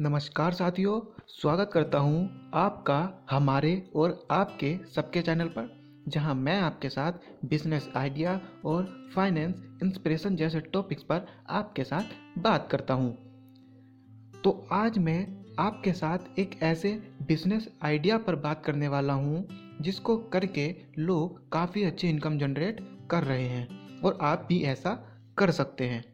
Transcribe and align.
नमस्कार 0.00 0.52
साथियों, 0.52 1.00
स्वागत 1.28 1.70
करता 1.72 1.98
हूँ 1.98 2.50
आपका, 2.54 3.26
हमारे 3.30 3.90
और 3.96 4.26
आपके 4.30 4.78
सबके 4.94 5.22
चैनल 5.22 5.48
पर, 5.48 5.68
जहाँ 6.08 6.34
मैं 6.34 6.60
आपके 6.60 6.88
साथ 6.88 7.12
बिज़नेस 7.44 7.88
आइडिया 7.96 8.40
और 8.64 9.10
फाइनेंस 9.14 9.64
इंस्पिरेशन 9.82 10.36
जैसे 10.36 10.60
टॉपिक्स 10.60 11.02
पर 11.02 11.26
आपके 11.48 11.84
साथ 11.84 12.02
बात 12.38 12.68
करता 12.70 12.94
हूँ। 12.94 13.10
तो 14.44 14.68
आज 14.72 14.98
मैं 14.98 15.26
आपके 15.58 15.92
साथ 15.92 16.38
एक 16.38 16.58
ऐसे 16.62 16.92
बिज़नेस 17.22 17.68
आइडिया 17.82 18.18
पर 18.18 18.36
बात 18.36 18.64
करने 18.64 18.88
वाला 18.88 19.12
हूँ, 19.12 19.46
जिसको 19.80 20.16
करके 20.16 20.74
लोग 20.98 21.50
काफ़ी 21.50 21.84
अच्छी 21.84 22.08
इनकम 22.08 22.38
जनरेट 22.38 22.80
कर 23.10 23.24
रहे 23.24 23.48
हैं 23.48 24.00
और 24.00 24.18
आप 24.22 24.46
भी 24.48 24.62
ऐसा 24.62 24.98
कर 25.38 25.50
सकते 25.50 25.84
हैं। 25.84 26.04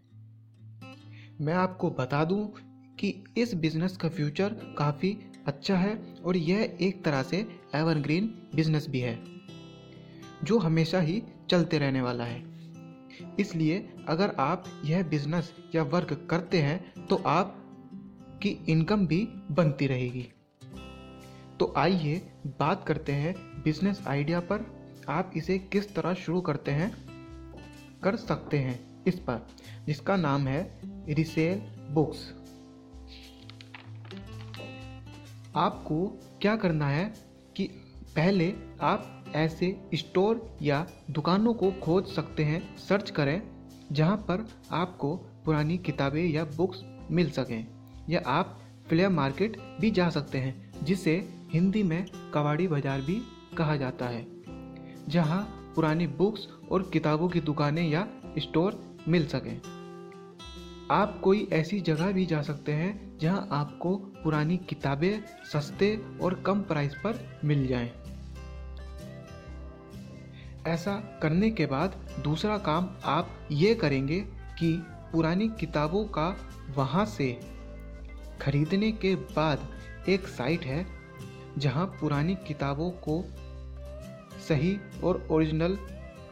मैं 1.41 1.55
आपको 1.55 1.91
बता 1.91 2.25
दूँ 2.25 2.53
कि 2.99 3.25
इस 3.37 3.55
बिज़नेस 3.55 3.97
का 3.97 4.09
फ्यूचर 4.09 4.57
काफ़ी 4.79 5.17
अच्छा 5.47 5.77
है 5.77 5.95
और 6.25 6.37
यह 6.37 6.77
एक 6.80 7.05
तरह 7.05 7.23
से 7.23 7.47
एवरग्रीन 7.75 8.27
बिज़नेस 8.55 8.89
भी 8.89 9.01
है, 9.01 9.19
जो 10.45 10.59
हमेशा 10.59 11.01
ही 11.01 11.23
चलते 11.51 11.79
रहने 11.79 12.01
वाला 12.01 12.25
है। 12.25 12.43
इसलिए 13.41 13.79
अगर 14.09 14.35
आप 14.38 14.65
यह 14.85 15.02
बिज़नेस 15.02 15.52
या 15.75 15.83
वर्क 15.83 16.27
करते 16.30 16.59
हैं 16.59 17.07
तो 17.07 17.16
आप 17.27 17.55
की 18.43 18.59
इनकम 18.69 19.07
भी 19.07 19.23
बनती 19.51 19.87
रहेगी। 19.87 20.27
तो 21.61 21.73
आइए 21.77 22.16
बात 22.61 22.85
करते 22.87 23.13
हैं 23.13 23.35
बिज़नेस 23.65 24.02
आइडिया 24.09 24.41
पर। 24.43 24.65
आप 25.09 25.33
इसे 25.37 25.59
किस 25.73 25.95
तरह 25.95 26.15
शुरू 26.15 26.41
करते 26.41 26.71
हैं, 26.71 26.91
कर 28.02 28.16
सकते 28.16 28.59
हैं 28.59 28.79
इस 29.05 29.19
पर, 29.19 29.47
जिसका 29.87 30.16
नाम 30.16 30.47
है 30.49 30.80
रिसेल 31.09 31.63
बुक्स। 31.91 32.19
आपको 35.57 36.07
क्या 36.43 36.57
करना 36.57 36.87
है 36.87 37.05
कि 37.57 37.65
पहले 38.16 38.55
आप 38.80 39.24
ऐसे 39.35 39.77
स्टोर 39.95 40.57
या 40.63 40.87
दुकानों 41.11 41.55
को 41.55 41.71
खोज 41.83 42.07
सकते 42.07 42.45
हैं, 42.45 42.77
सर्च 42.79 43.11
करें, 43.11 43.43
जहाँ 43.93 44.16
पर 44.16 44.46
आपको 44.71 45.16
पुरानी 45.45 45.79
किताबें 45.79 46.24
या 46.24 46.45
बुक्स 46.45 46.83
मिल 47.11 47.30
सकें, 47.30 47.66
या 48.09 48.23
आप 48.27 48.59
फ्लेयर 48.88 49.09
मार्केट 49.09 49.57
भी 49.80 49.91
जा 49.91 50.09
सकते 50.11 50.38
हैं, 50.38 50.85
जिसे 50.85 51.16
हिंदी 51.52 51.83
में 51.83 52.05
कबाड़ी 52.35 52.68
बाज़ार 52.68 53.01
भी 53.01 53.21
कहा 53.59 53.77
जाता 53.77 54.07
है, 54.07 54.27
जहाँ 55.09 55.43
पुरानी 55.74 56.07
बुक्स 56.07 56.49
और 56.73 56.91
किताबों 56.93 57.29
की 57.29 57.41
दुकानें 57.41 57.89
या 57.89 58.07
स्टोर 58.39 58.80
मिल 59.09 59.27
सकें। 59.27 59.61
आप 60.93 61.21
कोई 61.24 61.49
ऐसी 61.52 61.80
जगह 61.80 62.10
भी 62.13 62.24
जा 62.27 62.43
सकते 62.43 62.73
हैं 62.73 63.18
जहाँ 63.18 63.49
आपको 63.52 63.95
पुरानी 64.22 64.56
किताबें 64.56 65.22
सस्ते 65.53 65.97
और 66.22 66.34
कम 66.47 66.60
प्राइस 66.62 66.94
पर 66.94 67.41
मिल 67.44 67.66
जाएँ। 67.66 67.91
ऐसा 70.66 70.93
करने 71.22 71.50
के 71.50 71.66
बाद 71.66 71.94
दूसरा 72.25 72.59
काम 72.59 72.88
आप 73.05 73.31
ये 73.53 73.75
करेंगे 73.75 74.21
कि 74.59 74.72
पुरानी 75.12 75.49
किताबों 75.60 76.05
का 76.05 76.37
वहाँ 76.77 77.05
से 77.06 77.32
खरीदने 78.41 78.93
के 78.93 79.15
बाद 79.15 79.69
एक 80.09 80.27
साइट 80.27 80.65
है 80.65 80.87
जहाँ 81.59 81.87
पुरानी 82.00 82.34
किताबों 82.34 82.91
को 83.09 83.22
सही 84.49 84.77
और 85.05 85.27
ओरिजिनल 85.31 85.78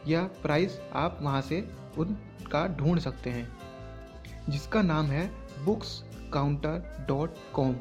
या 0.07 0.23
प्राइस 0.43 0.79
आप 0.93 1.19
वहाँ 1.21 1.41
से 1.41 1.67
उनका 1.97 2.67
ढूंढ 2.67 2.99
सकते 2.99 3.29
हैं 3.29 3.62
जिसका 4.49 4.81
नाम 4.81 5.05
है 5.05 5.25
बुक्स 5.65 6.03
काउंटर 6.33 7.05
डॉट 7.07 7.35
कॉम 7.53 7.75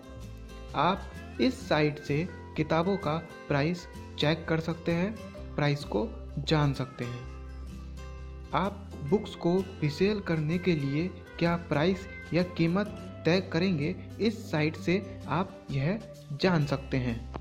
आप 0.74 1.38
इस 1.40 1.68
साइट 1.68 1.98
से 1.98 2.28
किताबों 2.56 2.96
का 2.96 3.16
प्राइस 3.48 3.86
चेक 4.18 4.46
कर 4.48 4.60
सकते 4.60 4.92
हैं 4.92 5.14
प्राइस 5.54 5.84
को 5.84 6.08
जान 6.38 6.72
सकते 6.72 7.04
हैं। 7.04 7.20
आप 8.54 8.90
बुक्स 9.10 9.34
को 9.34 9.56
रिसेल 9.82 10.20
करने 10.20 10.58
के 10.58 10.74
लिए 10.76 11.06
क्या 11.38 11.56
प्राइस 11.68 12.06
या 12.34 12.42
कीमत 12.56 12.86
तय 13.24 13.40
करेंगे, 13.52 13.94
इस 14.20 14.50
साइट 14.50 14.76
से 14.76 15.20
आप 15.28 15.66
यह 15.70 16.00
जान 16.32 16.66
सकते 16.66 16.96
हैं। 16.96 17.32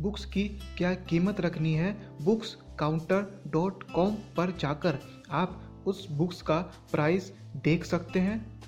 बुक्स 0.00 0.24
की 0.24 0.44
क्या 0.78 0.94
कीमत 0.94 1.40
रखनी 1.40 1.74
है 1.74 1.92
बुक्स 2.22 2.56
काउंटर 2.78 3.42
डॉट 3.46 3.82
कॉम 3.92 4.14
पर 4.36 4.56
जाकर 4.56 4.98
आप 5.30 5.67
उस 5.88 6.06
बुक्स 6.10 6.42
का 6.42 6.58
प्राइस 6.92 7.32
देख 7.64 7.84
सकते 7.84 8.20
हैं, 8.20 8.60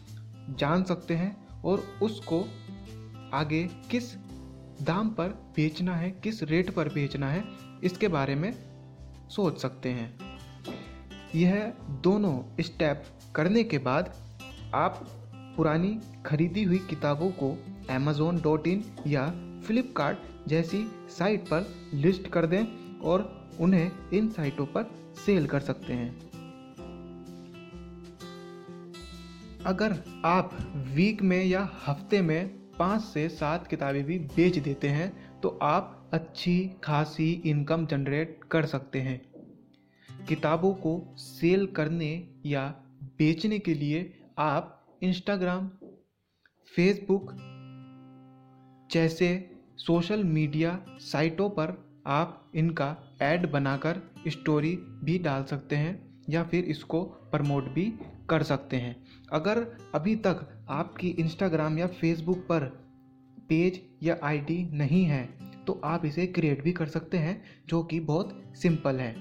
जान 0.58 0.84
सकते 0.84 1.14
हैं 1.14 1.62
और 1.62 1.82
उसको 2.02 2.40
आगे 3.32 3.62
किस 3.90 4.14
दाम 4.82 5.08
पर 5.10 5.28
बेचना 5.56 5.94
है, 5.96 6.10
किस 6.10 6.42
रेट 6.42 6.70
पर 6.70 6.88
बेचना 6.88 7.30
है, 7.30 7.44
इसके 7.84 8.08
बारे 8.08 8.34
में 8.34 8.52
सोच 9.30 9.60
सकते 9.60 9.88
हैं। 9.88 10.14
यह 11.34 11.72
दोनों 12.02 12.62
स्टेप 12.62 13.04
करने 13.34 13.64
के 13.64 13.78
बाद 13.78 14.14
आप 14.74 15.06
पुरानी 15.56 15.98
खरीदी 16.26 16.62
हुई 16.62 16.78
किताबों 16.78 17.30
को 17.32 17.50
अमेज़ोन 17.90 18.40
डॉट 18.40 18.66
इन 18.66 18.84
या 19.06 19.26
फ्लिपकार्ट 19.66 20.48
जैसी 20.48 20.86
साइट 21.18 21.48
पर 21.48 21.66
लिस्ट 21.94 22.28
कर 22.28 22.46
दें 22.46 22.64
और 23.00 23.28
उन्हें 23.60 23.90
इन 24.12 24.28
साइटों 24.28 24.66
पर 24.66 24.90
सेल 25.26 25.46
कर 25.46 25.60
सकते 25.60 25.92
हैं। 25.92 26.29
अगर 29.66 30.22
आप 30.24 30.50
वीक 30.94 31.22
में 31.22 31.44
या 31.44 31.70
हफ़्ते 31.86 32.20
में 32.22 32.48
पाँच 32.78 33.02
से 33.02 33.28
सात 33.28 33.66
किताबें 33.66 34.04
भी 34.04 34.18
बेच 34.18 34.58
देते 34.58 34.88
हैं 34.88 35.40
तो 35.40 35.58
आप 35.62 36.10
अच्छी 36.12 36.70
खासी 36.84 37.32
इनकम 37.46 37.86
जनरेट 37.86 38.40
कर 38.50 38.66
सकते 38.66 39.00
हैं। 39.00 39.20
किताबों 40.26 40.74
को 40.74 41.14
सेल 41.16 41.66
करने 41.66 42.28
या 42.46 42.74
बेचने 43.02 43.58
के 43.58 43.74
लिए 43.74 44.22
आप 44.38 44.96
इंस्टाग्राम 45.02 45.68
फेसबुक 46.76 47.32
जैसे 48.90 49.50
सोशल 49.76 50.24
मीडिया 50.24 50.84
साइटों 50.88 51.50
पर 51.50 52.00
आप 52.06 52.52
इनका 52.54 52.96
ऐड 53.22 53.50
बनाकर 53.50 54.02
स्टोरी 54.28 54.76
भी 54.76 55.18
डाल 55.18 55.44
सकते 55.44 55.76
हैं 55.76 56.22
या 56.30 56.44
फिर 56.44 56.64
इसको 56.64 57.04
प्रमोट 57.04 57.64
भी 57.64 57.92
कर 58.30 58.42
सकते 58.42 58.76
हैं। 58.76 58.96
अगर 59.32 59.66
अभी 59.94 60.16
तक 60.16 60.46
आपकी 60.70 61.08
इंस्टाग्राम 61.10 61.78
या 61.78 61.86
फेसबुक 61.86 62.38
पर 62.38 62.64
पेज 63.48 63.80
या 64.02 64.18
आईडी 64.22 64.62
नहीं 64.72 65.04
है 65.04 65.28
तो 65.66 65.80
आप 65.84 66.04
इसे 66.04 66.26
क्रिएट 66.26 66.62
भी 66.64 66.72
कर 66.72 66.86
सकते 66.86 67.18
हैं, 67.18 67.42
जो 67.68 67.82
कि 67.82 68.00
बहुत 68.00 68.42
सिंपल 68.54 68.96
है। 68.96 69.14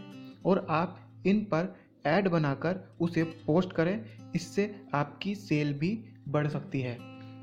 और 0.46 0.66
आप 0.70 1.00
इन 1.26 1.40
पर 1.42 1.76
ऐड 2.06 2.28
बनाकर 2.28 2.80
उसे 3.02 3.24
पोस्ट 3.24 3.74
करें, 3.74 4.06
इससे 4.36 4.76
आपकी 4.94 5.36
सेल 5.36 5.74
भी 5.74 5.92
बढ़ 6.28 6.48
सकती 6.48 6.82
है। 6.82 6.98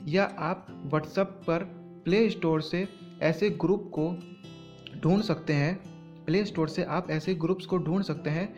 या 0.06 0.24
आप 0.24 0.66
व्हाट्सएप 0.86 1.26
पर 1.46 1.64
प्ले 2.04 2.28
स्टोर 2.30 2.62
से 2.62 2.86
ऐसे 3.22 3.50
ग्रुप 3.50 3.90
को 3.94 4.12
ढूंढ 5.00 5.22
सकते 5.22 5.52
हैं। 5.52 5.74
प्ले 6.24 6.44
स्टोर 6.44 6.68
से 6.68 6.84
आप 6.84 7.10
ऐसे 7.10 7.34
ग्रुप्स 7.34 7.66
को 7.66 7.78
ढूंढ 7.78 8.02
सकते 8.02 8.30
हैं 8.30 8.54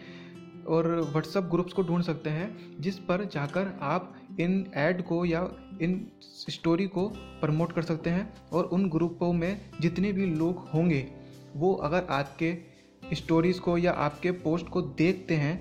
और 0.68 0.86
व्हाट्सअप 1.02 1.44
ग्रुप्स 1.44 1.72
को 1.72 1.82
ढूंढ 1.82 2.02
सकते 2.02 2.30
हैं, 2.30 2.80
जिस 2.80 2.98
पर 2.98 3.24
जाकर 3.24 3.72
आप 3.82 4.14
इन 4.40 4.64
ऐड 4.76 5.02
को 5.02 5.24
या 5.24 5.40
इन 5.82 6.06
स्टोरी 6.22 6.86
को 6.86 7.08
प्रमोट 7.40 7.72
कर 7.72 7.82
सकते 7.82 8.10
हैं 8.10 8.32
और 8.52 8.64
उन 8.64 8.88
ग्रुपों 8.90 9.32
में 9.32 9.60
जितने 9.80 10.12
भी 10.12 10.26
लोग 10.26 10.68
होंगे, 10.68 11.06
वो 11.56 11.74
अगर 11.74 12.06
आपके 12.10 12.56
स्टोरीज़ 13.14 13.60
को 13.60 13.76
या 13.78 13.92
आपके 13.92 14.30
पोस्ट 14.30 14.68
को 14.68 14.82
देखते 14.82 15.34
हैं 15.34 15.56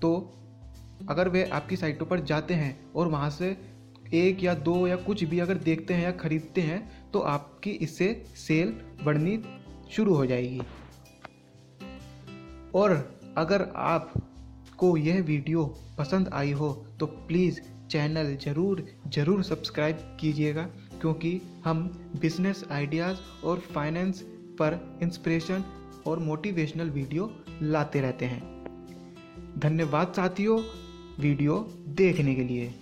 तो 0.00 0.14
अगर 1.08 1.28
वे 1.28 1.44
आपकी 1.44 1.76
साइटों 1.76 2.06
पर 2.06 2.20
जाते 2.20 2.54
हैं 2.54 2.92
और 2.92 3.08
वहाँ 3.08 3.30
से 3.30 3.56
एक 4.14 4.42
या 4.44 4.54
दो 4.54 4.86
या 4.86 4.96
कुछ 4.96 5.24
भी 5.24 5.38
अगर 5.38 5.54
देखते 5.54 5.94
हैं 5.94 6.02
या 6.02 6.12
ख़रीदते 6.12 6.60
हैं 6.60 7.10
तो 7.10 7.20
आपकी 7.20 7.70
इससे 7.70 8.12
सेल 8.36 8.68
बढ़नी 9.04 9.38
शुरू 9.90 10.14
हो 10.14 10.26
जाएगी। 10.26 10.60
और 12.74 12.92
अगर 13.38 13.62
आप 13.76 14.12
को 14.78 14.96
यह 14.96 15.20
वीडियो 15.22 15.64
पसंद 15.98 16.28
आई 16.32 16.52
हो 16.52 16.70
तो 17.00 17.06
प्लीज़ 17.06 17.60
चैनल 17.90 18.36
ज़रूर 18.36 18.84
ज़रूर 19.14 19.42
सब्सक्राइब 19.42 19.98
कीजिएगा, 20.20 20.62
क्योंकि 21.00 21.40
हम 21.64 21.82
बिज़नेस 22.20 22.64
आइडियाज़ 22.72 23.18
और 23.44 23.58
फाइनेंस 23.74 24.20
पर 24.60 24.78
इंस्पिरेशन 25.02 25.64
और 26.06 26.18
मोटिवेशनल 26.18 26.90
वीडियो 26.90 27.30
लाते 27.62 28.00
रहते 28.00 28.26
हैं। 28.26 28.42
धन्यवाद 29.60 30.12
साथियों, 30.16 30.58
वीडियो 31.20 31.58
देखने 31.98 32.34
के 32.34 32.44
लिए। 32.44 32.72